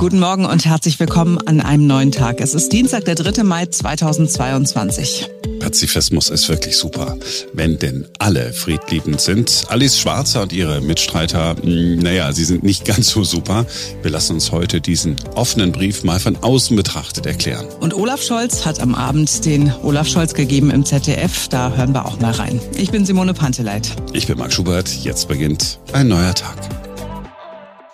[0.00, 2.40] Guten Morgen und herzlich willkommen an einem neuen Tag.
[2.40, 3.42] Es ist Dienstag, der 3.
[3.42, 5.28] Mai 2022.
[5.60, 7.18] Pazifismus ist wirklich super,
[7.52, 9.66] wenn denn alle friedliebend sind.
[9.68, 13.66] Alice Schwarzer und ihre Mitstreiter, hm, naja, sie sind nicht ganz so super.
[14.00, 17.66] Wir lassen uns heute diesen offenen Brief mal von außen betrachtet erklären.
[17.80, 21.48] Und Olaf Scholz hat am Abend den Olaf Scholz gegeben im ZDF.
[21.48, 22.58] Da hören wir auch mal rein.
[22.74, 23.90] Ich bin Simone Panteleit.
[24.14, 24.88] Ich bin Marc Schubert.
[24.88, 26.89] Jetzt beginnt ein neuer Tag.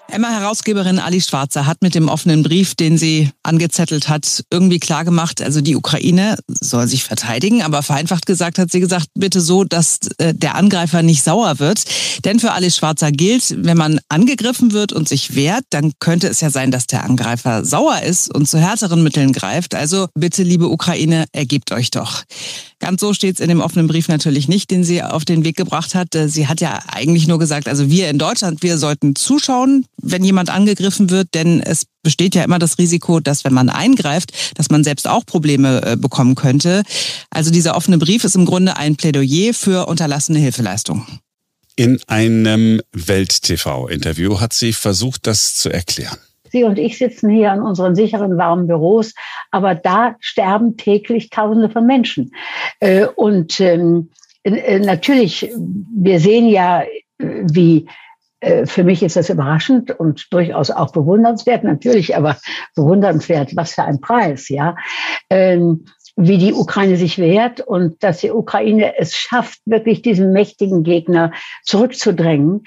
[0.08, 5.60] Emma-Herausgeberin Ali Schwarzer hat mit dem offenen Brief, den sie angezettelt hat, irgendwie klargemacht, also
[5.60, 10.34] die Ukraine soll sich verteidigen, aber vereinfacht gesagt hat sie gesagt, bitte so, dass äh,
[10.34, 11.84] der Angreifer nicht sauer wird.
[12.24, 16.40] Denn für Ali Schwarzer gilt, wenn man angegriffen wird und sich wehrt, dann könnte es
[16.40, 19.74] ja sein, dass der Angreifer sauer ist und zu härteren Mitteln greift.
[19.74, 22.22] Also bitte, liebe Ukraine, ergebt euch doch.
[22.86, 25.56] Ganz so steht es in dem offenen Brief natürlich nicht, den sie auf den Weg
[25.56, 26.14] gebracht hat.
[26.14, 30.22] Äh, sie hat ja eigentlich nur gesagt, also wir in Deutschland, wir sollten zuschauen, wenn
[30.22, 34.70] jemand angegriffen wird, denn es besteht ja immer das Risiko, dass wenn man eingreift, dass
[34.70, 36.84] man selbst auch Probleme äh, bekommen könnte.
[37.28, 41.04] Also dieser offene Brief ist im Grunde ein Plädoyer für unterlassene Hilfeleistung.
[41.74, 46.18] In einem Welt-TV-Interview hat sie versucht, das zu erklären.
[46.56, 49.12] Sie und ich sitzen hier in unseren sicheren, warmen Büros,
[49.50, 52.32] aber da sterben täglich Tausende von Menschen.
[52.80, 54.08] Äh, und ähm,
[54.42, 55.52] äh, natürlich,
[55.94, 56.84] wir sehen ja,
[57.18, 57.86] wie
[58.40, 62.36] äh, für mich ist das überraschend und durchaus auch bewundernswert, natürlich, aber
[62.74, 64.76] bewundernswert, was für ein Preis, ja.
[65.28, 65.84] Ähm,
[66.18, 71.32] wie die Ukraine sich wehrt und dass die Ukraine es schafft, wirklich diesen mächtigen Gegner
[71.62, 72.62] zurückzudrängen.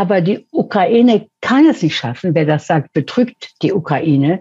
[0.00, 2.34] Aber die Ukraine kann es nicht schaffen.
[2.34, 4.40] Wer das sagt, betrügt die Ukraine.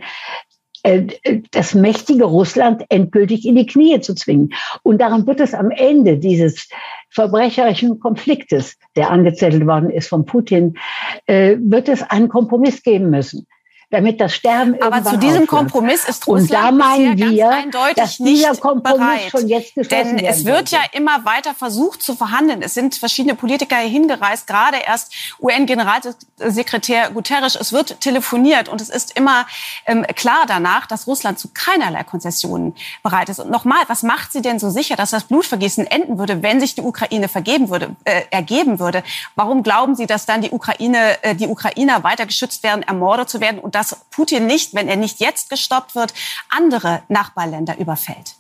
[0.84, 1.08] Äh,
[1.52, 4.54] das mächtige Russland endgültig in die Knie zu zwingen.
[4.84, 6.70] Und daran wird es am Ende dieses
[7.10, 10.78] verbrecherischen Konfliktes, der angezettelt worden ist von Putin,
[11.26, 13.46] äh, wird es einen Kompromiss geben müssen
[13.92, 15.50] damit das Sterben Aber zu diesem aufhört.
[15.50, 19.32] Kompromiss ist Russland Und da meinen wir, dass dieser Kompromiss bereit.
[19.32, 22.62] schon jetzt geschlossen Denn es wird ja immer weiter versucht zu verhandeln.
[22.62, 27.56] Es sind verschiedene Politiker hingereist, gerade erst UN-Generalsekretär Guterres.
[27.56, 29.48] Es wird telefoniert und es ist immer
[29.88, 33.40] ähm, klar danach, dass Russland zu keinerlei Konzessionen bereit ist.
[33.40, 36.76] Und nochmal, was macht sie denn so sicher, dass das Blutvergießen enden würde, wenn sich
[36.76, 39.02] die Ukraine vergeben würde, äh, ergeben würde?
[39.36, 43.42] Warum glauben Sie, dass dann die Ukraine, äh, die Ukrainer weiter geschützt werden, ermordet zu
[43.42, 46.14] werden und dass Putin nicht, wenn er nicht jetzt gestoppt wird,
[46.50, 48.36] andere Nachbarländer überfällt?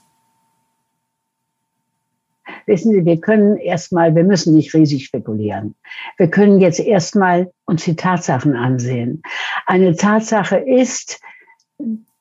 [2.65, 5.75] Wissen Sie, wir können erstmal, wir müssen nicht riesig spekulieren.
[6.17, 9.21] Wir können jetzt erstmal uns die Tatsachen ansehen.
[9.65, 11.19] Eine Tatsache ist,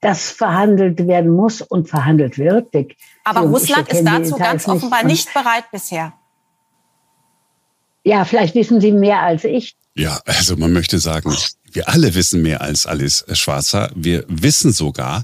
[0.00, 2.72] dass verhandelt werden muss und verhandelt wird.
[3.24, 6.12] Aber Russland ist dazu ganz offenbar nicht bereit bisher.
[8.04, 9.76] Ja, vielleicht wissen Sie mehr als ich.
[9.94, 11.34] Ja, also man möchte sagen,
[11.78, 13.92] wir alle wissen mehr als Alice Schwarzer.
[13.94, 15.22] Wir wissen sogar,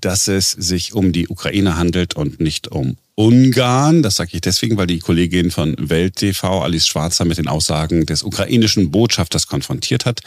[0.00, 4.02] dass es sich um die Ukraine handelt und nicht um Ungarn.
[4.02, 8.06] Das sage ich deswegen, weil die Kollegin von Welt TV, Alice Schwarzer, mit den Aussagen
[8.06, 10.20] des ukrainischen Botschafters konfrontiert hat.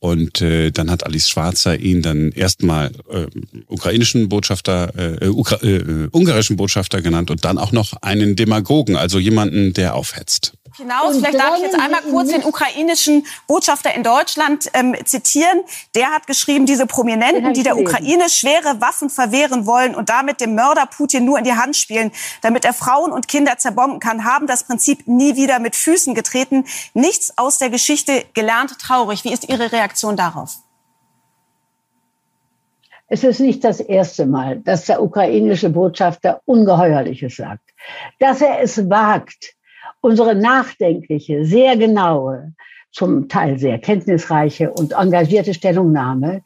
[0.00, 3.26] Und äh, dann hat Alice Schwarzer ihn dann erstmal äh,
[3.68, 9.18] ukrainischen Botschafter, äh, Ukra äh, ungarischen Botschafter genannt und dann auch noch einen Demagogen, also
[9.18, 11.14] jemanden, der aufhetzt hinaus.
[11.14, 15.62] Und Vielleicht darf ich jetzt einmal kurz den ukrainischen Botschafter in Deutschland ähm, zitieren.
[15.94, 20.54] Der hat geschrieben, diese Prominenten, die der Ukraine schwere Waffen verwehren wollen und damit dem
[20.54, 24.46] Mörder Putin nur in die Hand spielen, damit er Frauen und Kinder zerbomben kann, haben
[24.46, 26.64] das Prinzip nie wieder mit Füßen getreten.
[26.94, 29.24] Nichts aus der Geschichte gelernt, traurig.
[29.24, 30.56] Wie ist Ihre Reaktion darauf?
[33.08, 37.62] Es ist nicht das erste Mal, dass der ukrainische Botschafter Ungeheuerliches sagt.
[38.18, 39.55] Dass er es wagt,
[40.06, 42.52] unsere nachdenkliche, sehr genaue,
[42.92, 46.42] zum Teil sehr kenntnisreiche und engagierte Stellungnahme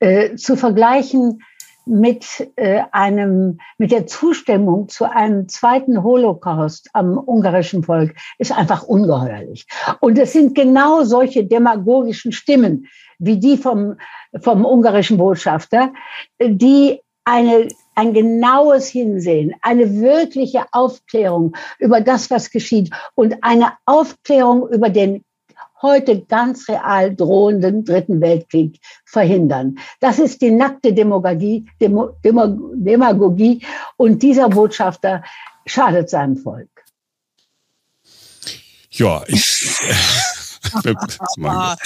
[0.00, 1.42] äh, zu vergleichen
[1.86, 8.82] mit äh, einem mit der Zustimmung zu einem zweiten Holocaust am ungarischen Volk ist einfach
[8.82, 9.66] ungeheuerlich.
[10.00, 12.86] Und es sind genau solche demagogischen Stimmen
[13.18, 13.96] wie die vom
[14.42, 15.94] vom ungarischen Botschafter,
[16.38, 17.68] die eine
[18.00, 25.22] ein genaues Hinsehen, eine wirkliche Aufklärung über das, was geschieht und eine Aufklärung über den
[25.82, 29.78] heute ganz real drohenden Dritten Weltkrieg verhindern.
[30.00, 33.66] Das ist die nackte Demagogie, Demo, Demagogie
[33.98, 35.22] und dieser Botschafter
[35.66, 36.70] schadet seinem Volk.
[38.92, 39.76] Ja, ich.
[41.36, 41.76] Boah.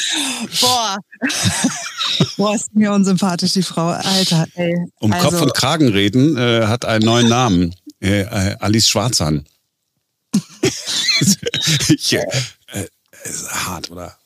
[2.37, 3.89] Boah, ist mir unsympathisch, die Frau.
[3.89, 4.75] Alter, ey.
[5.01, 5.29] Um also.
[5.29, 7.75] Kopf und Kragen reden, äh, hat einen neuen Namen.
[8.01, 9.45] Äh, äh Alice Schwarzhahn.
[11.89, 12.19] ich, äh,
[12.73, 12.87] äh
[13.51, 14.17] hart, oder?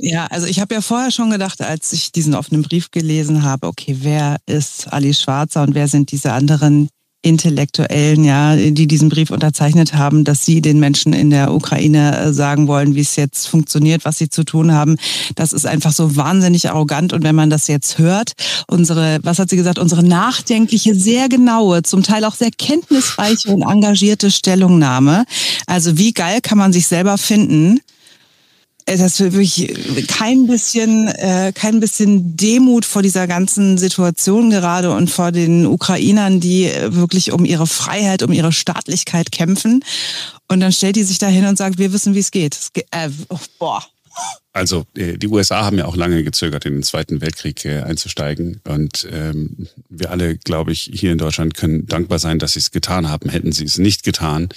[0.00, 3.68] Ja, also ich habe ja vorher schon gedacht, als ich diesen offenen Brief gelesen habe,
[3.68, 6.88] okay, wer ist Ali Schwarzer und wer sind diese anderen
[7.22, 12.32] Intellektuellen, ja, die diesen Brief unterzeichnet haben, dass sie den Menschen in der Ukraine äh,
[12.32, 14.96] sagen wollen, wie es jetzt funktioniert, was sie zu tun haben.
[15.34, 17.12] Das ist einfach so wahnsinnig arrogant.
[17.12, 18.32] Und wenn man das jetzt hört,
[18.68, 23.62] unsere, was hat sie gesagt, unsere nachdenkliche, sehr genaue, zum Teil auch sehr kenntnisreiche und
[23.62, 25.24] engagierte Stellungnahme.
[25.66, 27.80] Also wie geil kann man sich selber finden?
[28.88, 34.90] Äh, dass wir wirklich kein bisschen, äh, kein bisschen Demut vor dieser ganzen Situation gerade
[34.92, 39.84] und vor den Ukrainern, die äh, wirklich um ihre Freiheit, um ihre Staatlichkeit kämpfen.
[40.48, 42.54] Und dann stellt die sich da hin und sagt, wir wissen, wie es geht.
[42.54, 43.84] Es geht äh, oh, boah.
[44.58, 48.60] Also äh, die USA haben ja auch lange gezögert, in den Zweiten Weltkrieg äh, einzusteigen.
[48.64, 52.72] Und ähm, wir alle, glaube ich, hier in Deutschland können dankbar sein, dass sie es
[52.72, 53.28] getan haben.
[53.28, 54.48] Hätten sie es nicht getan,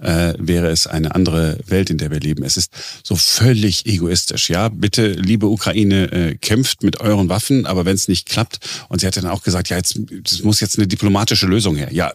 [0.00, 2.44] äh, wäre es eine andere Welt, in der wir leben.
[2.44, 2.72] Es ist
[3.02, 4.48] so völlig egoistisch.
[4.48, 9.00] Ja, bitte, liebe Ukraine, äh, kämpft mit euren Waffen, aber wenn es nicht klappt, und
[9.00, 11.92] sie hat dann auch gesagt, ja, jetzt es muss jetzt eine diplomatische Lösung her.
[11.92, 12.12] Ja,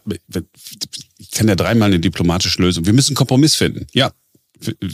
[1.18, 2.86] ich kann ja dreimal eine diplomatische Lösung.
[2.86, 3.86] Wir müssen Kompromiss finden.
[3.92, 4.12] Ja,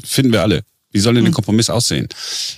[0.04, 0.64] finden wir alle.
[0.92, 1.34] Wie soll denn ein hm.
[1.34, 2.08] Kompromiss aussehen?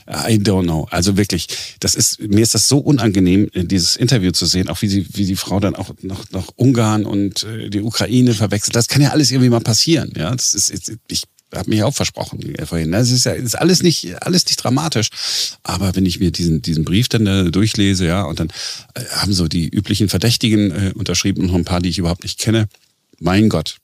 [0.08, 0.86] I don't know.
[0.90, 1.48] Also wirklich,
[1.80, 5.26] das ist, mir ist das so unangenehm, dieses Interview zu sehen, auch wie sie, wie
[5.26, 8.74] die Frau dann auch noch, noch Ungarn und äh, die Ukraine verwechselt.
[8.74, 10.12] Das kann ja alles irgendwie mal passieren.
[10.16, 11.24] Ja, das ist, ich
[11.54, 12.92] habe mich auch versprochen vorhin.
[12.92, 15.08] Das ist ja ist alles nicht, alles nicht dramatisch.
[15.62, 18.48] Aber wenn ich mir diesen, diesen Brief dann äh, durchlese, ja, und dann
[18.94, 22.22] äh, haben so die üblichen Verdächtigen äh, unterschrieben und noch ein paar, die ich überhaupt
[22.22, 22.68] nicht kenne.
[23.20, 23.76] Mein Gott,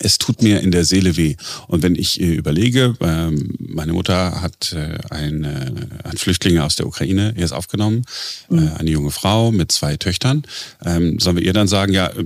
[0.00, 1.36] es tut mir in der Seele weh.
[1.68, 6.86] Und wenn ich äh, überlege, ähm, meine Mutter hat äh, eine, ein Flüchtlinge aus der
[6.86, 8.04] Ukraine erst aufgenommen,
[8.48, 8.58] mhm.
[8.58, 10.42] äh, eine junge Frau mit zwei Töchtern.
[10.84, 12.24] Ähm, sollen wir ihr dann sagen, ja, äh,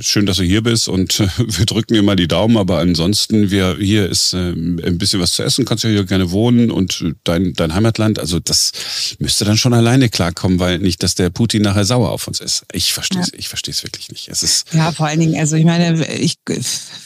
[0.00, 3.76] schön, dass du hier bist und äh, wir drücken mal die Daumen, aber ansonsten, wir,
[3.78, 7.54] hier ist äh, ein bisschen was zu essen, kannst ja hier gerne wohnen und dein,
[7.54, 8.72] dein Heimatland, also das
[9.18, 12.64] müsste dann schon alleine klarkommen, weil nicht, dass der Putin nachher sauer auf uns ist.
[12.72, 13.38] Ich verstehe es, ja.
[13.38, 14.28] ich verstehe es wirklich nicht.
[14.28, 16.36] Es ist ja, vor allen Dingen, also ich meine, ich,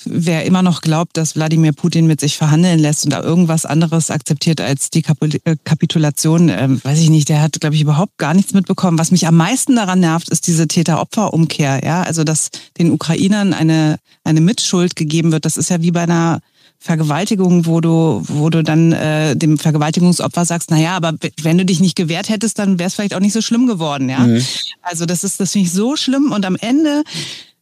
[0.05, 4.11] wer immer noch glaubt, dass Wladimir Putin mit sich verhandeln lässt und da irgendwas anderes
[4.11, 8.53] akzeptiert als die Kapitulation, äh, weiß ich nicht, der hat, glaube ich, überhaupt gar nichts
[8.53, 8.99] mitbekommen.
[8.99, 13.99] Was mich am meisten daran nervt, ist diese Täter-Opfer-Umkehr, ja, also das den Ukrainern eine,
[14.25, 15.45] eine Mitschuld gegeben wird.
[15.45, 16.41] Das ist ja wie bei einer
[16.79, 21.65] Vergewaltigung, wo du, wo du dann äh, dem Vergewaltigungsopfer sagst, na ja, aber wenn du
[21.65, 24.19] dich nicht gewehrt hättest, dann wäre es vielleicht auch nicht so schlimm geworden, ja.
[24.19, 24.45] Mhm.
[24.83, 26.31] Also das ist, das finde ich so schlimm.
[26.31, 27.03] Und am Ende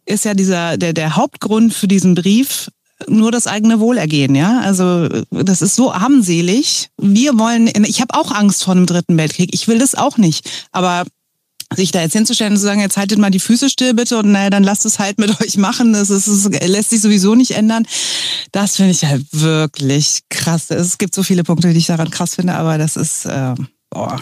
[0.06, 2.68] ist ja dieser, der, der Hauptgrund für diesen Brief
[3.08, 4.60] nur das eigene Wohlergehen, ja.
[4.60, 6.88] Also das ist so armselig.
[7.00, 9.50] Wir wollen, ich habe auch Angst vor einem dritten Weltkrieg.
[9.52, 10.50] Ich will das auch nicht.
[10.72, 11.04] Aber
[11.76, 14.32] sich da jetzt hinzustellen und zu sagen, jetzt haltet mal die Füße still bitte und
[14.32, 15.92] naja, dann lasst es halt mit euch machen.
[15.92, 17.86] Das, ist, das lässt sich sowieso nicht ändern.
[18.52, 20.70] Das finde ich halt wirklich krass.
[20.70, 23.54] Es gibt so viele Punkte, die ich daran krass finde, aber das ist, äh,
[23.90, 24.20] boah.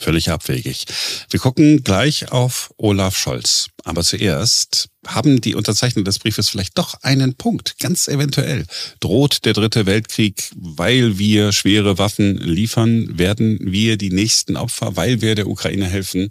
[0.00, 0.86] Völlig abwegig.
[1.28, 3.66] Wir gucken gleich auf Olaf Scholz.
[3.82, 8.64] Aber zuerst haben die Unterzeichner des Briefes vielleicht doch einen Punkt, ganz eventuell.
[9.00, 15.20] Droht der dritte Weltkrieg, weil wir schwere Waffen liefern, werden wir die nächsten Opfer, weil
[15.20, 16.30] wir der Ukraine helfen.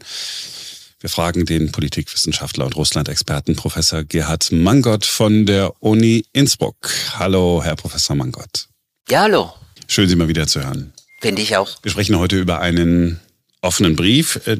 [1.02, 6.90] Wir fragen den Politikwissenschaftler und Russland-Experten Professor Gerhard Mangott von der Uni Innsbruck.
[7.20, 8.70] Hallo, Herr Professor Mangott.
[9.10, 9.54] Ja, hallo.
[9.88, 10.94] Schön, Sie mal wieder zu hören.
[11.22, 11.78] Finde ich auch.
[11.84, 13.20] Wir sprechen heute über einen
[13.68, 14.42] offenen Brief.
[14.48, 14.58] Äh,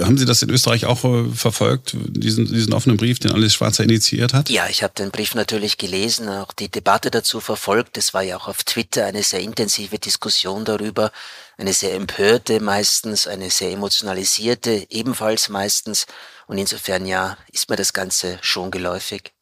[0.00, 3.84] haben Sie das in Österreich auch äh, verfolgt, diesen, diesen offenen Brief, den Alice Schwarzer
[3.84, 4.48] initiiert hat?
[4.48, 7.98] Ja, ich habe den Brief natürlich gelesen, auch die Debatte dazu verfolgt.
[7.98, 11.12] Es war ja auch auf Twitter eine sehr intensive Diskussion darüber,
[11.58, 16.06] eine sehr empörte meistens, eine sehr emotionalisierte ebenfalls meistens.
[16.46, 19.32] Und insofern ja, ist mir das Ganze schon geläufig.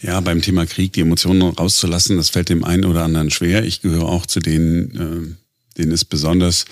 [0.00, 3.64] Ja, beim Thema Krieg die Emotionen rauszulassen, das fällt dem einen oder anderen schwer.
[3.64, 5.45] Ich gehöre auch zu denen, äh,
[5.78, 6.64] denen es besonders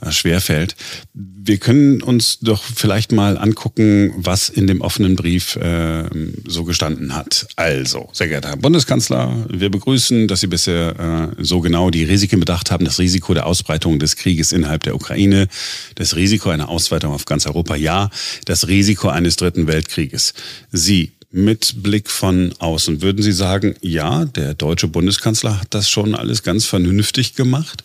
[0.00, 0.76] äh, schwer fällt.
[1.14, 6.04] Wir können uns doch vielleicht mal angucken, was in dem offenen Brief äh,
[6.46, 7.46] so gestanden hat.
[7.56, 12.40] Also, sehr geehrter Herr Bundeskanzler, wir begrüßen, dass Sie bisher äh, so genau die Risiken
[12.40, 15.48] bedacht haben, das Risiko der Ausbreitung des Krieges innerhalb der Ukraine,
[15.96, 18.10] das Risiko einer Ausweitung auf ganz Europa, ja,
[18.44, 20.34] das Risiko eines dritten Weltkrieges.
[20.70, 26.14] Sie mit Blick von außen, würden Sie sagen, ja, der deutsche Bundeskanzler hat das schon
[26.14, 27.82] alles ganz vernünftig gemacht?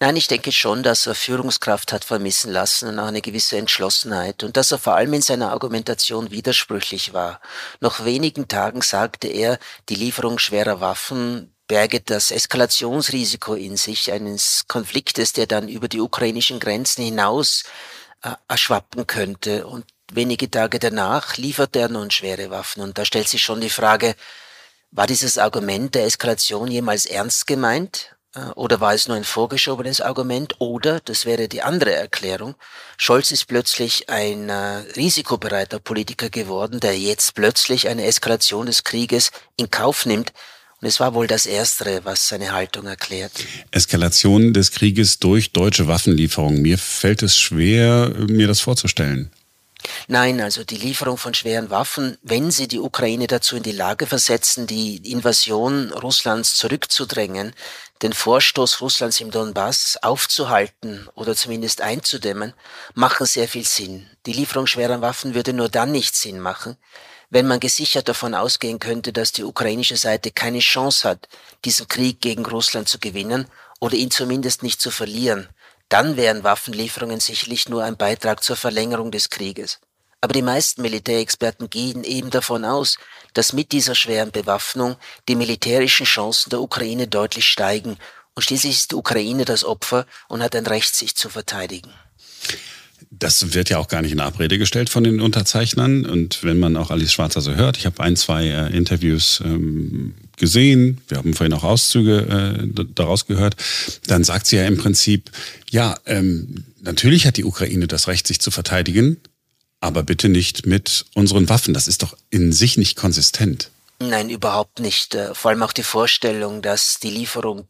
[0.00, 4.44] Nein, ich denke schon, dass er Führungskraft hat vermissen lassen und auch eine gewisse Entschlossenheit
[4.44, 7.40] und dass er vor allem in seiner Argumentation widersprüchlich war.
[7.80, 14.66] Nach wenigen Tagen sagte er, die Lieferung schwerer Waffen berge das Eskalationsrisiko in sich eines
[14.68, 17.64] Konfliktes, der dann über die ukrainischen Grenzen hinaus
[18.22, 19.66] äh, erschwappen könnte.
[19.66, 22.82] Und wenige Tage danach lieferte er nun schwere Waffen.
[22.82, 24.14] Und da stellt sich schon die Frage,
[24.92, 28.16] war dieses Argument der Eskalation jemals ernst gemeint?
[28.34, 30.54] Äh, oder war es nur ein vorgeschobenes Argument?
[30.58, 32.54] Oder, das wäre die andere Erklärung,
[32.96, 34.54] Scholz ist plötzlich ein äh,
[34.96, 40.32] risikobereiter Politiker geworden, der jetzt plötzlich eine Eskalation des Krieges in Kauf nimmt.
[40.80, 43.32] Und es war wohl das Erstere, was seine Haltung erklärt.
[43.72, 46.62] Eskalation des Krieges durch deutsche Waffenlieferungen.
[46.62, 49.32] Mir fällt es schwer, mir das vorzustellen.
[50.08, 54.06] Nein, also die Lieferung von schweren Waffen, wenn sie die Ukraine dazu in die Lage
[54.06, 57.52] versetzen, die Invasion Russlands zurückzudrängen,
[58.02, 62.54] den Vorstoß Russlands im Donbass aufzuhalten oder zumindest einzudämmen,
[62.94, 64.08] machen sehr viel Sinn.
[64.26, 66.76] Die Lieferung schwerer Waffen würde nur dann nicht Sinn machen,
[67.30, 71.28] wenn man gesichert davon ausgehen könnte, dass die ukrainische Seite keine Chance hat,
[71.64, 73.46] diesen Krieg gegen Russland zu gewinnen
[73.80, 75.48] oder ihn zumindest nicht zu verlieren
[75.88, 79.80] dann wären Waffenlieferungen sicherlich nur ein Beitrag zur Verlängerung des Krieges.
[80.20, 82.98] Aber die meisten Militärexperten gehen eben davon aus,
[83.34, 84.96] dass mit dieser schweren Bewaffnung
[85.28, 87.98] die militärischen Chancen der Ukraine deutlich steigen
[88.38, 91.90] und schließlich ist die Ukraine das Opfer und hat ein Recht, sich zu verteidigen.
[93.10, 96.06] Das wird ja auch gar nicht in Abrede gestellt von den Unterzeichnern.
[96.06, 100.14] Und wenn man auch Alice Schwarzer so hört, ich habe ein, zwei äh, Interviews ähm,
[100.36, 103.56] gesehen, wir haben vorhin auch Auszüge äh, daraus gehört,
[104.06, 105.32] dann sagt sie ja im Prinzip,
[105.68, 109.16] ja, ähm, natürlich hat die Ukraine das Recht, sich zu verteidigen,
[109.80, 111.74] aber bitte nicht mit unseren Waffen.
[111.74, 113.70] Das ist doch in sich nicht konsistent.
[114.00, 115.14] Nein, überhaupt nicht.
[115.14, 117.66] Äh, vor allem auch die Vorstellung, dass die Lieferung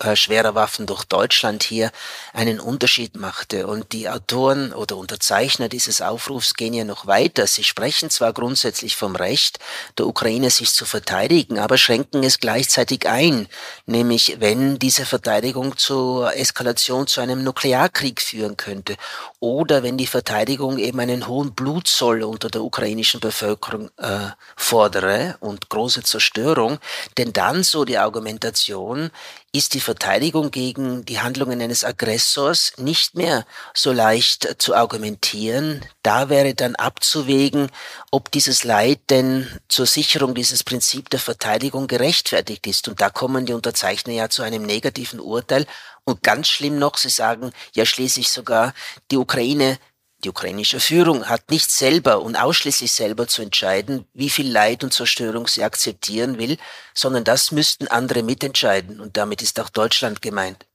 [0.00, 1.92] äh, schwerer Waffen durch Deutschland hier
[2.32, 3.66] einen Unterschied machte.
[3.66, 7.46] Und die Autoren oder Unterzeichner dieses Aufrufs gehen ja noch weiter.
[7.46, 9.60] Sie sprechen zwar grundsätzlich vom Recht
[9.96, 13.48] der Ukraine, sich zu verteidigen, aber schränken es gleichzeitig ein,
[13.86, 18.96] nämlich wenn diese Verteidigung zur Eskalation zu einem Nuklearkrieg führen könnte
[19.38, 25.68] oder wenn die Verteidigung eben einen hohen Blutzoll unter der ukrainischen Bevölkerung äh, fordere und
[25.68, 26.78] große Zerstörung.
[27.16, 29.10] Denn dann, so die Argumentation,
[29.52, 35.84] ist die Verteidigung gegen die Handlungen eines Aggressors nicht mehr so leicht zu argumentieren.
[36.02, 37.70] Da wäre dann abzuwägen,
[38.10, 42.88] ob dieses Leid denn zur Sicherung dieses Prinzip der Verteidigung gerechtfertigt ist.
[42.88, 45.66] Und da kommen die Unterzeichner ja zu einem negativen Urteil.
[46.04, 48.74] Und ganz schlimm noch, sie sagen ja schließlich sogar,
[49.10, 49.78] die Ukraine
[50.24, 54.92] die ukrainische Führung hat nicht selber und ausschließlich selber zu entscheiden, wie viel Leid und
[54.92, 56.56] Zerstörung sie akzeptieren will,
[56.92, 59.00] sondern das müssten andere mitentscheiden.
[59.00, 60.66] Und damit ist auch Deutschland gemeint.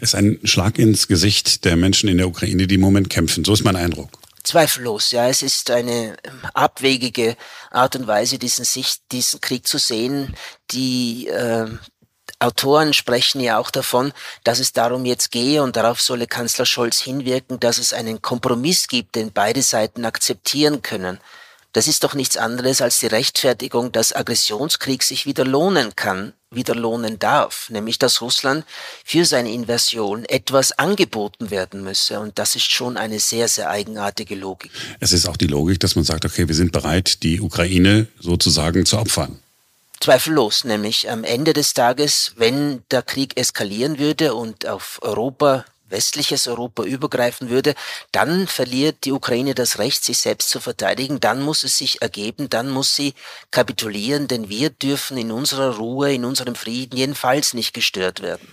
[0.00, 3.44] Es ist ein Schlag ins Gesicht der Menschen in der Ukraine, die im Moment kämpfen.
[3.44, 4.10] So ist mein Eindruck.
[4.42, 5.28] Zweifellos, ja.
[5.28, 6.16] Es ist eine
[6.52, 7.36] abwegige
[7.70, 10.34] Art und Weise, diesen, Sicht, diesen Krieg zu sehen,
[10.70, 11.66] die äh,
[12.38, 14.12] Autoren sprechen ja auch davon,
[14.42, 18.88] dass es darum jetzt gehe, und darauf solle Kanzler Scholz hinwirken, dass es einen Kompromiss
[18.88, 21.18] gibt, den beide Seiten akzeptieren können.
[21.74, 26.76] Das ist doch nichts anderes als die Rechtfertigung, dass Aggressionskrieg sich wieder lohnen kann, wieder
[26.76, 28.64] lohnen darf, nämlich dass Russland
[29.04, 32.20] für seine Invasion etwas angeboten werden müsse.
[32.20, 34.70] Und das ist schon eine sehr, sehr eigenartige Logik.
[35.00, 38.86] Es ist auch die Logik, dass man sagt, okay, wir sind bereit, die Ukraine sozusagen
[38.86, 39.40] zu opfern.
[40.04, 46.46] Zweifellos, nämlich am Ende des Tages, wenn der Krieg eskalieren würde und auf Europa westliches
[46.46, 47.74] Europa übergreifen würde,
[48.12, 52.50] dann verliert die Ukraine das Recht, sich selbst zu verteidigen, dann muss es sich ergeben,
[52.50, 53.14] dann muss sie
[53.50, 58.46] kapitulieren, denn wir dürfen in unserer Ruhe, in unserem Frieden jedenfalls nicht gestört werden.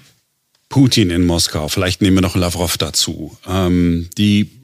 [0.69, 3.37] Putin in Moskau, vielleicht nehmen wir noch Lavrov dazu.
[3.45, 4.60] Ähm, die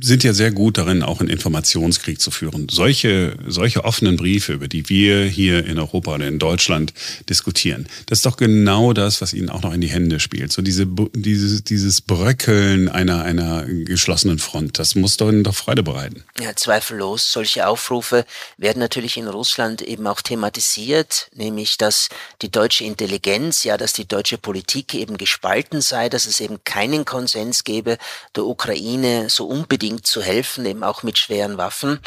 [0.00, 2.68] sind ja sehr gut darin, auch einen Informationskrieg zu führen.
[2.70, 6.94] Solche, solche offenen Briefe, über die wir hier in Europa oder in Deutschland
[7.28, 10.52] diskutieren, das ist doch genau das, was ihnen auch noch in die Hände spielt.
[10.52, 15.82] So diese, dieses, dieses Bröckeln einer, einer geschlossenen Front, das muss doch ihnen doch Freude
[15.82, 16.24] bereiten.
[16.40, 17.32] Ja, zweifellos.
[17.32, 18.24] Solche Aufrufe
[18.56, 22.08] werden natürlich in Russland eben auch thematisiert, nämlich, dass
[22.42, 27.04] die deutsche Intelligenz, ja, dass die deutsche Politik eben gespalten sei, dass es eben keinen
[27.04, 27.98] Konsens gebe,
[28.34, 32.00] der Ukraine so unbedingt zu helfen, eben auch mit schweren Waffen.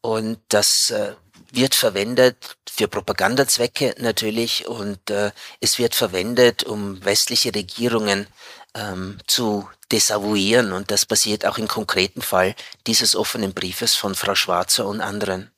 [0.00, 1.14] Und das äh,
[1.50, 8.26] wird verwendet für Propagandazwecke natürlich und äh, es wird verwendet, um westliche Regierungen
[8.74, 10.72] ähm, zu desavouieren.
[10.72, 12.54] Und das passiert auch im konkreten Fall
[12.86, 15.50] dieses offenen Briefes von Frau Schwarzer und anderen.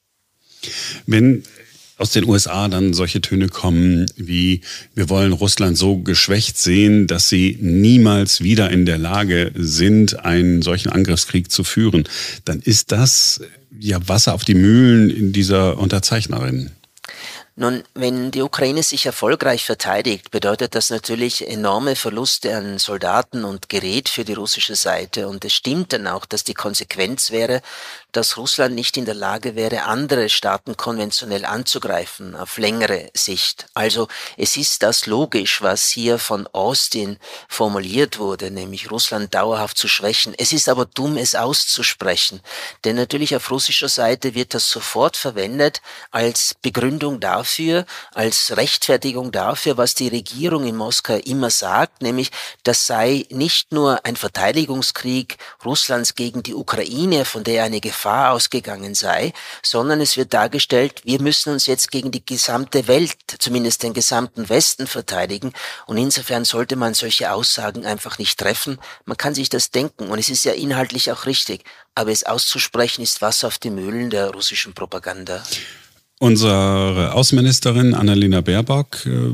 [1.07, 1.45] Wenn
[2.01, 4.63] aus den USA dann solche Töne kommen wie,
[4.95, 10.63] wir wollen Russland so geschwächt sehen, dass sie niemals wieder in der Lage sind, einen
[10.63, 12.09] solchen Angriffskrieg zu führen,
[12.47, 13.43] dann ist das
[13.79, 16.71] ja Wasser auf die Mühlen in dieser Unterzeichnerin.
[17.57, 23.69] Nun, wenn die Ukraine sich erfolgreich verteidigt, bedeutet das natürlich enorme Verluste an Soldaten und
[23.69, 25.29] Gerät für die russische Seite.
[25.29, 27.61] Und es stimmt dann auch, dass die Konsequenz wäre,
[28.13, 33.67] dass Russland nicht in der Lage wäre, andere Staaten konventionell anzugreifen auf längere Sicht.
[33.75, 39.89] Also es ist das logisch, was hier von Austin formuliert wurde, nämlich Russland dauerhaft zu
[39.89, 40.35] schwächen.
[40.37, 42.41] Es ist aber dumm, es auszusprechen,
[42.85, 49.77] denn natürlich auf russischer Seite wird das sofort verwendet als Begründung dafür, als Rechtfertigung dafür,
[49.77, 52.31] was die Regierung in Moskau immer sagt, nämlich
[52.65, 58.95] das sei nicht nur ein Verteidigungskrieg Russlands gegen die Ukraine, von der eine Gefahr ausgegangen
[58.95, 63.93] sei, sondern es wird dargestellt, wir müssen uns jetzt gegen die gesamte Welt, zumindest den
[63.93, 65.53] gesamten Westen verteidigen
[65.87, 68.79] und insofern sollte man solche Aussagen einfach nicht treffen.
[69.05, 71.65] Man kann sich das denken und es ist ja inhaltlich auch richtig,
[71.95, 75.43] aber es auszusprechen ist Wasser auf die Mühlen der russischen Propaganda.
[76.19, 79.33] Unsere Außenministerin Annalena Baerbock äh,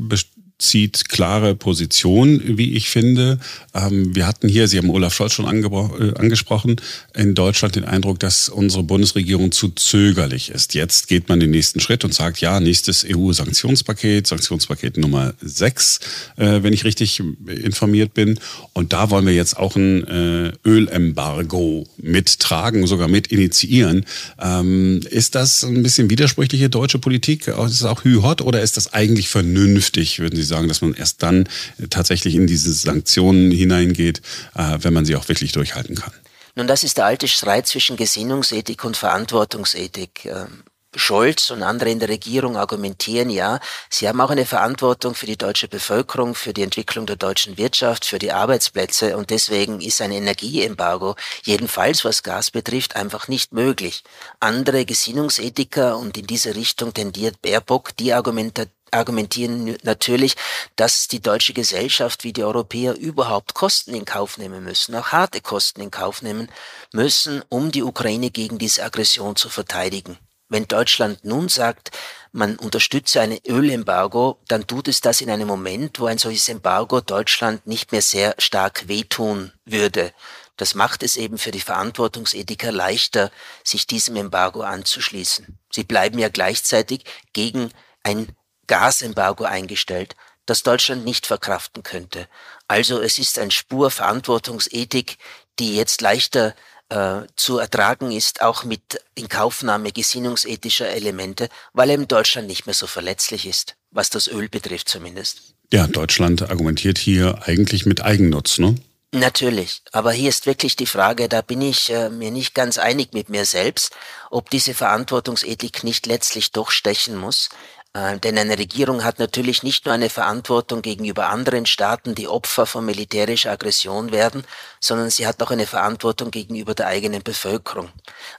[0.59, 3.39] zieht klare Position, wie ich finde.
[3.75, 6.77] Ähm, wir hatten hier, Sie haben Olaf Scholz schon äh, angesprochen,
[7.15, 10.75] in Deutschland den Eindruck, dass unsere Bundesregierung zu zögerlich ist.
[10.75, 16.01] Jetzt geht man den nächsten Schritt und sagt, ja, nächstes EU-Sanktionspaket, Sanktionspaket Nummer 6,
[16.37, 18.39] äh, wenn ich richtig informiert bin.
[18.73, 24.07] Und da wollen wir jetzt auch ein äh, Ölembargo mittragen, sogar mit initiieren.
[24.41, 27.49] Ähm, ist das ein bisschen widersprüchliche deutsche Politik?
[27.49, 31.23] Ist es auch hü-hot oder ist das eigentlich vernünftig, würden Sie sagen, dass man erst
[31.23, 31.49] dann
[31.91, 34.23] tatsächlich in diese Sanktionen hineingeht,
[34.55, 36.13] äh, wenn man sie auch wirklich durchhalten kann?
[36.55, 40.25] Nun, das ist der alte Streit zwischen Gesinnungsethik und Verantwortungsethik.
[40.25, 40.63] Ähm,
[40.97, 43.61] Scholz und andere in der Regierung argumentieren ja,
[43.91, 48.07] sie haben auch eine Verantwortung für die deutsche Bevölkerung, für die Entwicklung der deutschen Wirtschaft,
[48.07, 54.03] für die Arbeitsplätze und deswegen ist ein Energieembargo, jedenfalls was Gas betrifft, einfach nicht möglich.
[54.41, 60.35] Andere Gesinnungsethiker und in diese Richtung tendiert Baerbock, die argumentieren argumentieren natürlich,
[60.77, 65.41] dass die deutsche Gesellschaft wie die Europäer überhaupt Kosten in Kauf nehmen müssen, auch harte
[65.41, 66.49] Kosten in Kauf nehmen
[66.93, 70.19] müssen, um die Ukraine gegen diese Aggression zu verteidigen.
[70.49, 71.91] Wenn Deutschland nun sagt,
[72.31, 77.01] man unterstütze ein Ölembargo, dann tut es das in einem Moment, wo ein solches Embargo
[77.01, 80.13] Deutschland nicht mehr sehr stark wehtun würde.
[80.57, 83.31] Das macht es eben für die Verantwortungsethiker leichter,
[83.65, 85.59] sich diesem Embargo anzuschließen.
[85.71, 87.71] Sie bleiben ja gleichzeitig gegen
[88.05, 88.29] ein
[88.67, 92.29] Gasembargo eingestellt, das Deutschland nicht verkraften könnte.
[92.69, 95.19] Also es ist ein Spur Verantwortungsethik,
[95.59, 96.55] die jetzt leichter
[96.89, 102.87] äh, zu ertragen ist, auch mit Inkaufnahme gesinnungsethischer Elemente, weil eben Deutschland nicht mehr so
[102.87, 105.55] verletzlich ist, was das Öl betrifft zumindest.
[105.73, 108.77] Ja, Deutschland argumentiert hier eigentlich mit Eigennutz, ne?
[109.13, 113.15] Natürlich, aber hier ist wirklich die Frage, da bin ich äh, mir nicht ganz einig
[113.15, 113.95] mit mir selbst,
[114.31, 117.49] ob diese Verantwortungsethik nicht letztlich doch stechen muss.
[117.97, 122.67] Äh, denn eine Regierung hat natürlich nicht nur eine Verantwortung gegenüber anderen Staaten, die Opfer
[122.67, 124.45] von militärischer Aggression werden,
[124.81, 127.89] sondern sie hat auch eine Verantwortung gegenüber der eigenen Bevölkerung.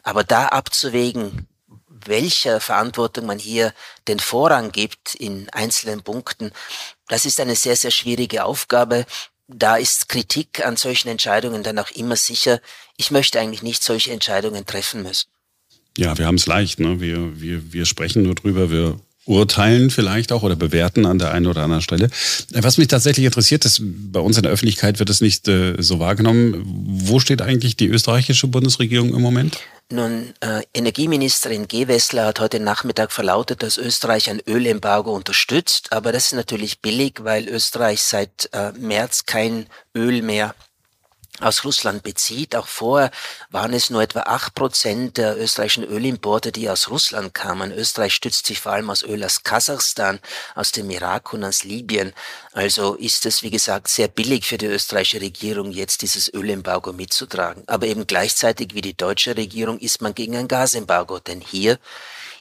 [0.04, 1.48] Aber da abzuwägen,
[1.88, 3.74] welcher Verantwortung man hier
[4.08, 6.52] den Vorrang gibt in einzelnen Punkten,
[7.08, 9.06] das ist eine sehr, sehr schwierige Aufgabe.
[9.48, 12.60] Da ist Kritik an solchen Entscheidungen dann auch immer sicher.
[12.96, 15.30] Ich möchte eigentlich nicht solche Entscheidungen treffen müssen.
[15.98, 16.80] Ja, wir haben es leicht.
[16.80, 17.00] Ne?
[17.00, 21.48] Wir, wir, wir sprechen nur drüber, wir urteilen vielleicht auch oder bewerten an der einen
[21.48, 22.10] oder anderen Stelle.
[22.52, 26.00] Was mich tatsächlich interessiert, ist, bei uns in der Öffentlichkeit wird es nicht äh, so
[26.00, 26.64] wahrgenommen.
[26.66, 29.60] Wo steht eigentlich die österreichische Bundesregierung im Moment?
[29.90, 35.94] Nun, äh, Energieministerin Gewessler hat heute Nachmittag verlautet, dass Österreich ein Ölembargo unterstützt.
[35.94, 40.56] Aber das ist natürlich billig, weil Österreich seit äh, März kein Öl mehr
[41.40, 42.56] aus Russland bezieht.
[42.56, 43.12] Auch vorher
[43.50, 47.72] waren es nur etwa acht Prozent der österreichischen Ölimporte, die aus Russland kamen.
[47.72, 50.20] Österreich stützt sich vor allem aus Öl aus Kasachstan,
[50.56, 52.14] aus dem Irak und aus Libyen.
[52.54, 57.64] Also ist es, wie gesagt, sehr billig für die österreichische Regierung, jetzt dieses Ölembargo mitzutragen.
[57.68, 61.78] Aber eben gleichzeitig wie die deutsche Regierung ist man gegen ein Gasembargo, denn hier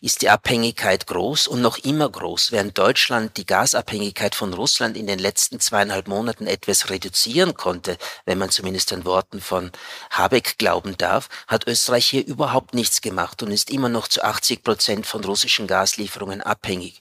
[0.01, 2.53] ist die Abhängigkeit groß und noch immer groß.
[2.53, 8.39] Während Deutschland die Gasabhängigkeit von Russland in den letzten zweieinhalb Monaten etwas reduzieren konnte, wenn
[8.39, 9.73] man zumindest den Worten von
[10.11, 14.63] Habeck glauben darf, hat Österreich hier überhaupt nichts gemacht und ist immer noch zu 80
[14.63, 17.01] Prozent von russischen Gaslieferungen abhängig.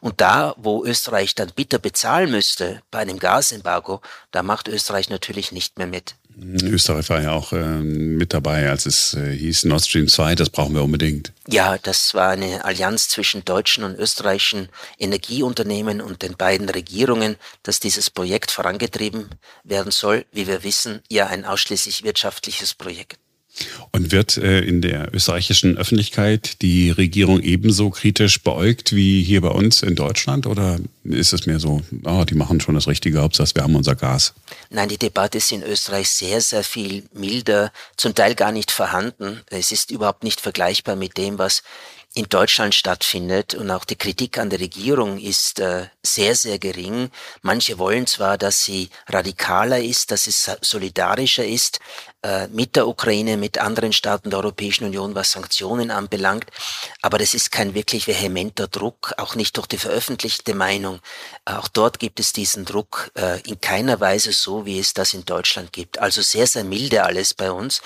[0.00, 5.52] Und da, wo Österreich dann bitter bezahlen müsste bei einem Gasembargo, da macht Österreich natürlich
[5.52, 6.14] nicht mehr mit.
[6.38, 10.50] Österreich war ja auch äh, mit dabei, als es äh, hieß Nord Stream 2, das
[10.50, 11.32] brauchen wir unbedingt.
[11.48, 14.68] Ja, das war eine Allianz zwischen deutschen und österreichischen
[14.98, 19.30] Energieunternehmen und den beiden Regierungen, dass dieses Projekt vorangetrieben
[19.64, 20.26] werden soll.
[20.30, 23.18] Wie wir wissen, ja ein ausschließlich wirtschaftliches Projekt.
[23.92, 29.48] Und wird äh, in der österreichischen Öffentlichkeit die Regierung ebenso kritisch beäugt wie hier bei
[29.48, 30.46] uns in Deutschland?
[30.46, 33.94] Oder ist es mehr so, oh, die machen schon das Richtige, Hauptsache wir haben unser
[33.94, 34.34] Gas?
[34.70, 39.40] Nein, die Debatte ist in Österreich sehr, sehr viel milder, zum Teil gar nicht vorhanden.
[39.50, 41.62] Es ist überhaupt nicht vergleichbar mit dem, was
[42.16, 47.10] in Deutschland stattfindet und auch die Kritik an der Regierung ist äh, sehr, sehr gering.
[47.42, 51.78] Manche wollen zwar, dass sie radikaler ist, dass es solidarischer ist
[52.22, 56.46] äh, mit der Ukraine, mit anderen Staaten der Europäischen Union, was Sanktionen anbelangt,
[57.02, 61.00] aber das ist kein wirklich vehementer Druck, auch nicht durch die veröffentlichte Meinung.
[61.44, 65.26] Auch dort gibt es diesen Druck äh, in keiner Weise so, wie es das in
[65.26, 65.98] Deutschland gibt.
[65.98, 67.82] Also sehr, sehr milde alles bei uns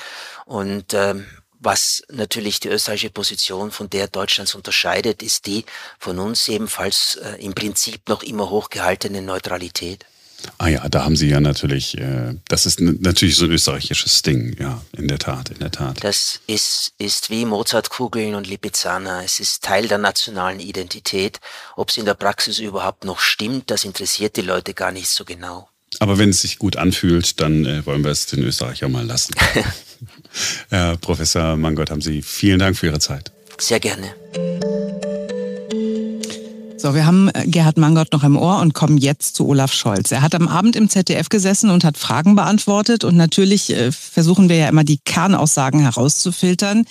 [0.46, 1.26] und ähm,
[1.60, 5.64] was natürlich die österreichische Position von der Deutschlands unterscheidet, ist die
[5.98, 10.04] von uns ebenfalls äh, im Prinzip noch immer hochgehaltene Neutralität.
[10.58, 14.56] Ah ja, da haben Sie ja natürlich, äh, das ist natürlich so ein österreichisches Ding,
[14.58, 16.02] ja, in der Tat, in der Tat.
[16.02, 19.22] Das ist, ist wie Mozartkugeln und Lipizzaner.
[19.22, 21.40] Es ist Teil der nationalen Identität.
[21.76, 25.24] Ob es in der Praxis überhaupt noch stimmt, das interessiert die Leute gar nicht so
[25.24, 25.68] genau.
[25.98, 29.34] Aber wenn es sich gut anfühlt, dann äh, wollen wir es den Österreicher mal lassen.
[30.68, 33.32] Herr Professor Mangott, haben Sie vielen Dank für Ihre Zeit.
[33.58, 34.14] Sehr gerne.
[36.80, 40.12] So, wir haben äh, Gerhard Mangott noch im Ohr und kommen jetzt zu Olaf Scholz.
[40.12, 44.48] Er hat am Abend im ZDF gesessen und hat Fragen beantwortet und natürlich äh, versuchen
[44.48, 46.86] wir ja immer die Kernaussagen herauszufiltern.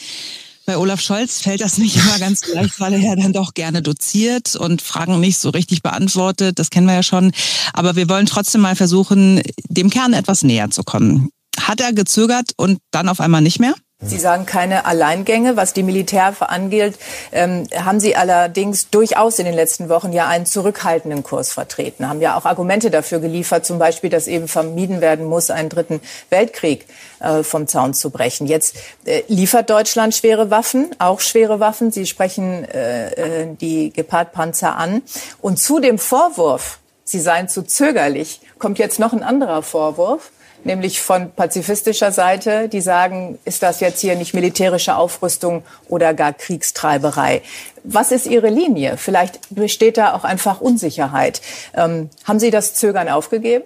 [0.68, 3.82] Bei Olaf Scholz fällt das nicht immer ganz leicht, weil er ja dann doch gerne
[3.82, 6.60] doziert und Fragen nicht so richtig beantwortet.
[6.60, 7.32] Das kennen wir ja schon.
[7.74, 11.32] Aber wir wollen trotzdem mal versuchen, dem Kern etwas näher zu kommen.
[11.60, 13.74] Hat er gezögert und dann auf einmal nicht mehr?
[14.02, 15.58] Sie sagen keine Alleingänge.
[15.58, 16.98] Was die Militär angeht,
[17.34, 22.22] ähm, haben Sie allerdings durchaus in den letzten Wochen ja einen zurückhaltenden Kurs vertreten, haben
[22.22, 26.86] ja auch Argumente dafür geliefert, zum Beispiel, dass eben vermieden werden muss, einen dritten Weltkrieg
[27.20, 28.48] äh, vom Zaun zu brechen.
[28.48, 31.92] Jetzt äh, liefert Deutschland schwere Waffen, auch schwere Waffen.
[31.92, 33.10] Sie sprechen äh,
[33.42, 35.02] äh die Gepard-Panzer an.
[35.42, 40.32] Und zu dem Vorwurf, sie seien zu zögerlich, kommt jetzt noch ein anderer Vorwurf
[40.64, 46.34] nämlich von pazifistischer Seite, die sagen, ist das jetzt hier nicht militärische Aufrüstung oder gar
[46.34, 47.42] Kriegstreiberei?
[47.84, 48.98] Was ist Ihre Linie?
[48.98, 51.42] Vielleicht besteht da auch einfach Unsicherheit.
[51.76, 53.64] Ähm, haben Sie das Zögern aufgegeben?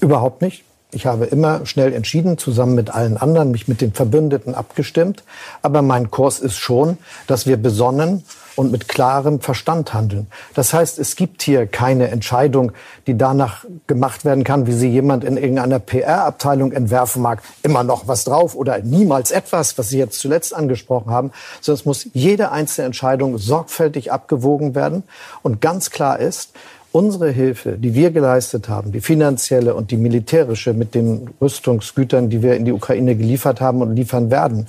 [0.00, 0.64] Überhaupt nicht.
[0.96, 5.24] Ich habe immer schnell entschieden, zusammen mit allen anderen, mich mit den Verbündeten abgestimmt.
[5.60, 10.26] Aber mein Kurs ist schon, dass wir besonnen und mit klarem Verstand handeln.
[10.54, 12.72] Das heißt, es gibt hier keine Entscheidung,
[13.06, 17.42] die danach gemacht werden kann, wie sie jemand in irgendeiner PR-Abteilung entwerfen mag.
[17.62, 21.30] Immer noch was drauf oder niemals etwas, was Sie jetzt zuletzt angesprochen haben.
[21.60, 25.02] Sondern es muss jede einzelne Entscheidung sorgfältig abgewogen werden.
[25.42, 26.52] Und ganz klar ist,
[26.96, 32.42] unsere Hilfe, die wir geleistet haben, die finanzielle und die militärische mit den Rüstungsgütern, die
[32.42, 34.66] wir in die Ukraine geliefert haben und liefern werden,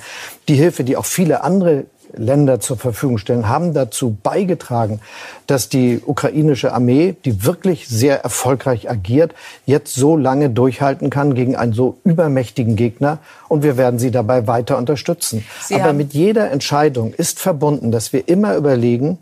[0.49, 4.99] die Hilfe, die auch viele andere Länder zur Verfügung stellen, haben dazu beigetragen,
[5.45, 9.33] dass die ukrainische Armee, die wirklich sehr erfolgreich agiert,
[9.65, 13.19] jetzt so lange durchhalten kann gegen einen so übermächtigen Gegner.
[13.47, 15.45] Und wir werden sie dabei weiter unterstützen.
[15.61, 19.19] Sie Aber mit jeder Entscheidung ist verbunden, dass wir immer überlegen,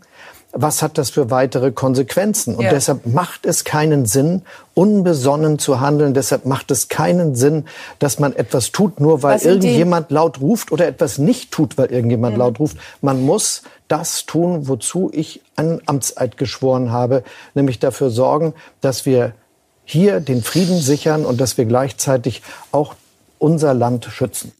[0.58, 2.54] was hat das für weitere Konsequenzen?
[2.54, 2.70] Und ja.
[2.70, 4.42] deshalb macht es keinen Sinn,
[4.74, 6.14] unbesonnen zu handeln.
[6.14, 7.66] Deshalb macht es keinen Sinn,
[7.98, 12.34] dass man etwas tut, nur weil irgendjemand laut ruft oder etwas nicht tut, weil irgendjemand
[12.34, 12.40] mhm.
[12.40, 12.76] laut ruft.
[13.00, 17.22] Man muss das tun, wozu ich einen Amtseid geschworen habe,
[17.54, 19.34] nämlich dafür sorgen, dass wir
[19.84, 22.42] hier den Frieden sichern und dass wir gleichzeitig
[22.72, 22.94] auch
[23.38, 24.52] unser Land schützen.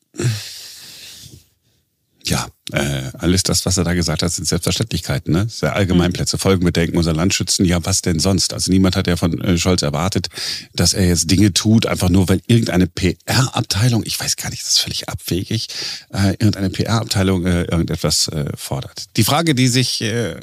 [2.22, 5.33] Ja, äh, alles das, was er da gesagt hat, sind Selbstverständlichkeiten.
[5.33, 5.46] Ne?
[5.48, 7.64] Sehr Allgemeinplätze, Folgenbedenken, unser Land schützen.
[7.64, 8.52] Ja, was denn sonst?
[8.52, 10.29] Also niemand hat ja von äh, Scholz erwartet,
[10.74, 14.70] dass er jetzt Dinge tut, einfach nur, weil irgendeine PR-Abteilung, ich weiß gar nicht, das
[14.70, 15.68] ist völlig abwegig,
[16.12, 19.05] äh, irgendeine PR-Abteilung äh, irgendetwas äh, fordert.
[19.16, 20.35] Die Frage, die sich äh,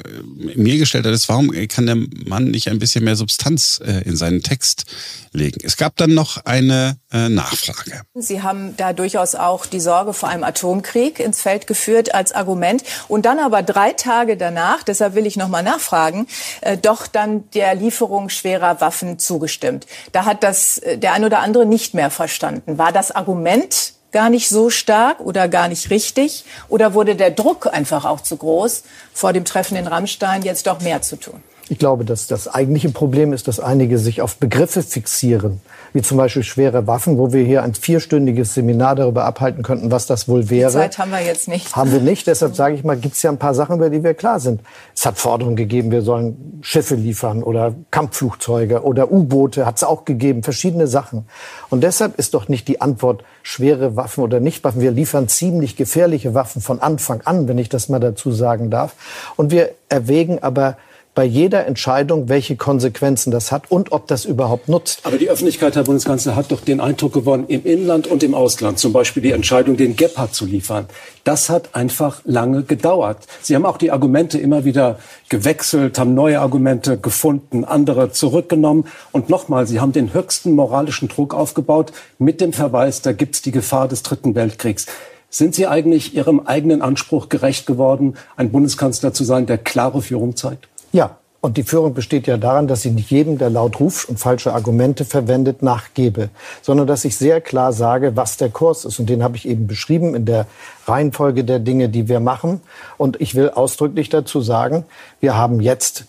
[0.56, 4.42] mir gestellt hat, ist, warum kann der Mann nicht ein bisschen mehr Substanz in seinen
[4.42, 4.84] Text
[5.32, 5.60] legen?
[5.62, 8.02] Es gab dann noch eine Nachfrage.
[8.14, 12.82] Sie haben da durchaus auch die Sorge vor einem Atomkrieg ins Feld geführt als Argument
[13.08, 16.26] und dann aber drei Tage danach, deshalb will ich noch mal nachfragen,
[16.60, 19.86] äh, doch dann der Lieferung schwerer Waffen zugestimmt.
[20.12, 22.78] Da hat das äh, der ein oder andere nicht mehr verstanden.
[22.78, 26.44] War das Argument gar nicht so stark oder gar nicht richtig?
[26.68, 30.80] Oder wurde der Druck einfach auch zu groß, vor dem Treffen in Rammstein jetzt doch
[30.80, 31.42] mehr zu tun?
[31.68, 35.60] Ich glaube, dass das eigentliche Problem ist, dass einige sich auf Begriffe fixieren,
[35.94, 40.06] wie zum Beispiel schwere Waffen, wo wir hier ein vierstündiges Seminar darüber abhalten könnten, was
[40.06, 40.72] das wohl wäre.
[40.72, 41.74] Die Zeit haben wir jetzt nicht.
[41.76, 42.26] Haben wir nicht.
[42.26, 44.60] Deshalb sage ich mal, gibt es ja ein paar Sachen, über die wir klar sind.
[44.92, 50.04] Es hat Forderungen gegeben, wir sollen Schiffe liefern oder Kampfflugzeuge oder U-Boote, hat es auch
[50.04, 51.26] gegeben, verschiedene Sachen.
[51.70, 54.80] Und deshalb ist doch nicht die Antwort schwere Waffen oder Nichtwaffen.
[54.82, 58.94] Wir liefern ziemlich gefährliche Waffen von Anfang an, wenn ich das mal dazu sagen darf.
[59.36, 60.76] Und wir erwägen aber
[61.14, 65.00] bei jeder Entscheidung, welche Konsequenzen das hat und ob das überhaupt nutzt.
[65.04, 68.78] Aber die Öffentlichkeit, Herr Bundeskanzler, hat doch den Eindruck gewonnen, im Inland und im Ausland,
[68.78, 70.86] zum Beispiel die Entscheidung, den Gepard zu liefern,
[71.22, 73.18] das hat einfach lange gedauert.
[73.40, 74.98] Sie haben auch die Argumente immer wieder
[75.28, 78.86] gewechselt, haben neue Argumente gefunden, andere zurückgenommen.
[79.12, 83.42] Und nochmal, Sie haben den höchsten moralischen Druck aufgebaut mit dem Verweis, da gibt es
[83.42, 84.86] die Gefahr des Dritten Weltkriegs.
[85.30, 90.36] Sind Sie eigentlich Ihrem eigenen Anspruch gerecht geworden, ein Bundeskanzler zu sein, der klare Führung
[90.36, 90.68] zeigt?
[90.94, 94.20] Ja, und die Führung besteht ja daran, dass ich nicht jedem, der laut ruft und
[94.20, 96.30] falsche Argumente verwendet, nachgebe,
[96.62, 99.00] sondern dass ich sehr klar sage, was der Kurs ist.
[99.00, 100.46] Und den habe ich eben beschrieben in der
[100.86, 102.60] Reihenfolge der Dinge, die wir machen.
[102.96, 104.84] Und ich will ausdrücklich dazu sagen,
[105.18, 106.04] wir haben jetzt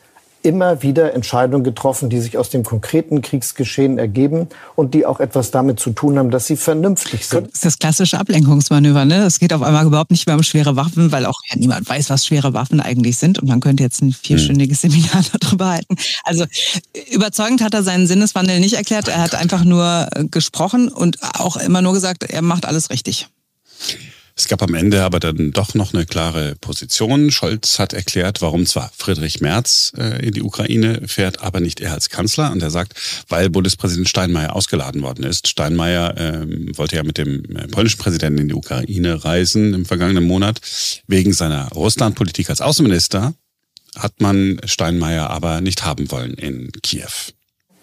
[0.45, 5.51] immer wieder Entscheidungen getroffen, die sich aus dem konkreten Kriegsgeschehen ergeben und die auch etwas
[5.51, 7.47] damit zu tun haben, dass sie vernünftig sind.
[7.47, 9.05] Das ist das klassische Ablenkungsmanöver.
[9.05, 9.23] Ne?
[9.25, 12.09] Es geht auf einmal überhaupt nicht mehr um schwere Waffen, weil auch ja, niemand weiß,
[12.09, 13.39] was schwere Waffen eigentlich sind.
[13.39, 14.91] Und man könnte jetzt ein vierstündiges hm.
[14.91, 15.95] Seminar darüber halten.
[16.23, 16.45] Also
[17.11, 19.07] überzeugend hat er seinen Sinneswandel nicht erklärt.
[19.07, 23.27] Er hat einfach nur äh, gesprochen und auch immer nur gesagt, er macht alles richtig.
[24.37, 27.31] Es gab am Ende aber dann doch noch eine klare Position.
[27.31, 31.93] Scholz hat erklärt, warum zwar Friedrich Merz äh, in die Ukraine fährt, aber nicht er
[31.93, 32.51] als Kanzler.
[32.51, 32.95] Und er sagt,
[33.29, 35.47] weil Bundespräsident Steinmeier ausgeladen worden ist.
[35.47, 40.27] Steinmeier ähm, wollte ja mit dem äh, polnischen Präsidenten in die Ukraine reisen im vergangenen
[40.27, 40.59] Monat.
[41.07, 43.35] Wegen seiner Russlandpolitik als Außenminister
[43.95, 47.31] hat man Steinmeier aber nicht haben wollen in Kiew.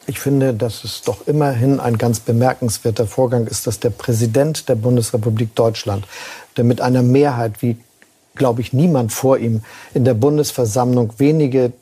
[0.06, 4.74] Ich finde, dass es doch immerhin ein ganz bemerkenswerter Vorgang ist, dass der Präsident der
[4.74, 6.06] Bundesrepublik Deutschland,
[6.56, 7.76] der mit einer Mehrheit, wie
[8.34, 9.62] glaube ich niemand vor ihm,
[9.94, 11.72] in der Bundesversammlung wenige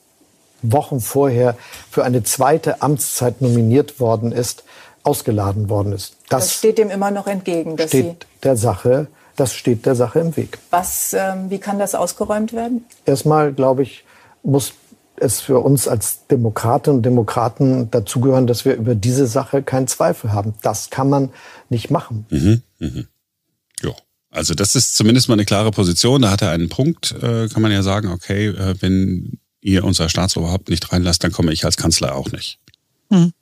[0.63, 1.57] Wochen vorher
[1.91, 4.65] für eine zweite Amtszeit nominiert worden ist,
[5.03, 6.17] ausgeladen worden ist.
[6.29, 7.77] Das, das steht dem immer noch entgegen.
[7.77, 9.07] Dass steht der Sache,
[9.37, 10.59] das steht der Sache im Weg.
[10.71, 12.85] Was, äh, wie kann das ausgeräumt werden?
[13.07, 14.05] Erstmal, glaube ich,
[14.43, 14.73] muss
[15.21, 20.33] es für uns als Demokratinnen und Demokraten dazugehören, dass wir über diese Sache keinen Zweifel
[20.33, 20.55] haben.
[20.63, 21.31] Das kann man
[21.69, 22.27] nicht machen.
[22.31, 23.07] Mhm, mhm.
[23.83, 23.93] Ja.
[24.31, 26.23] Also das ist zumindest mal eine klare Position.
[26.23, 30.09] Da hat er einen Punkt, äh, kann man ja sagen, okay, äh, wenn ihr unser
[30.09, 32.59] Staatsoberhaupt nicht reinlasst, dann komme ich als Kanzler auch nicht.
[33.11, 33.33] Hm.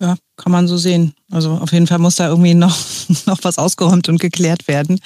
[0.00, 1.14] Ja, kann man so sehen.
[1.30, 2.76] Also auf jeden Fall muss da irgendwie noch,
[3.26, 5.00] noch was ausgeräumt und geklärt werden.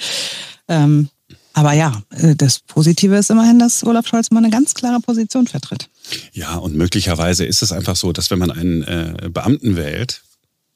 [0.67, 1.09] Ähm,
[1.57, 5.47] aber ja, äh, das Positive ist immerhin, dass Olaf Scholz mal eine ganz klare Position
[5.47, 5.89] vertritt.
[6.31, 10.21] Ja, und möglicherweise ist es einfach so, dass wenn man einen äh, Beamten wählt,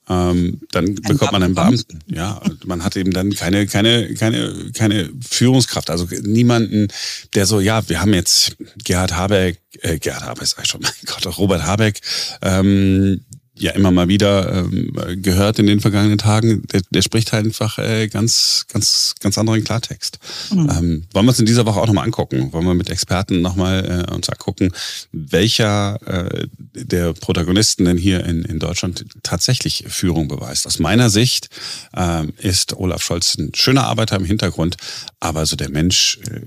[0.09, 1.99] ähm, dann Ein bekommt man einen Beamten.
[2.07, 5.91] Ja, man hat eben dann keine, keine, keine, keine Führungskraft.
[5.91, 6.87] Also niemanden,
[7.35, 10.91] der so, ja, wir haben jetzt Gerhard Habeck, äh, Gerhard Habeck, sag ich schon, mein
[11.05, 12.01] Gott, Robert Habeck,
[12.41, 13.23] ähm,
[13.55, 17.77] ja immer mal wieder ähm, gehört in den vergangenen Tagen, der, der spricht halt einfach
[17.77, 20.19] äh, ganz, ganz, ganz anderen Klartext.
[20.51, 20.59] Mhm.
[20.59, 22.53] Ähm, wollen wir uns in dieser Woche auch nochmal angucken?
[22.53, 24.71] Wollen wir mit Experten nochmal äh, uns angucken,
[25.11, 30.65] welcher äh, der Protagonisten denn hier in, in Deutschland tatsächlich Führung beweist?
[30.65, 31.49] Aus meiner Sicht
[31.95, 34.77] äh, ist Olaf Scholz ein schöner Arbeiter im Hintergrund,
[35.19, 36.41] aber so der Mensch, äh,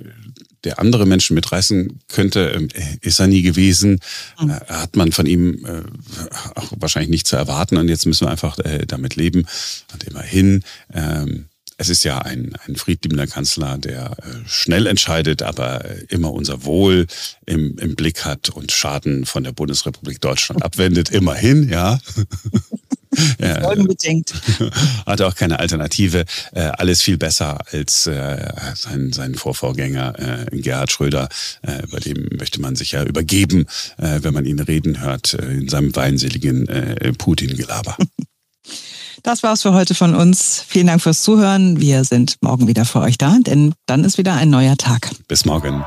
[0.64, 2.68] der andere Menschen mitreißen könnte, ähm,
[3.00, 4.00] ist er nie gewesen.
[4.40, 4.50] Mhm.
[4.50, 5.83] Äh, hat man von ihm äh,
[6.55, 9.46] auch wahrscheinlich nicht zu erwarten und jetzt müssen wir einfach äh, damit leben.
[9.92, 11.46] Und immerhin, ähm,
[11.77, 17.09] es ist ja ein, ein friedliebender Kanzler, der schnell entscheidet, aber immer unser Wohl
[17.46, 21.11] im, im Blick hat und Schaden von der Bundesrepublik Deutschland abwendet.
[21.11, 21.98] Immerhin, ja.
[23.38, 24.33] ja, Folgenbedingt.
[25.07, 26.24] Hatte auch keine Alternative.
[26.53, 31.29] Äh, alles viel besser als äh, sein, sein Vorvorgänger äh, Gerhard Schröder.
[31.62, 33.66] Äh, bei dem möchte man sich ja übergeben,
[33.98, 37.96] äh, wenn man ihn reden hört, äh, in seinem weinseligen äh, Putin-Gelaber.
[39.22, 40.62] Das war's für heute von uns.
[40.68, 41.81] Vielen Dank fürs Zuhören.
[41.81, 45.11] Wir sind morgen wieder für euch da, denn dann ist wieder ein neuer Tag.
[45.29, 45.83] Bis morgen.